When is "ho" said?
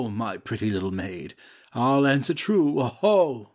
2.85-3.49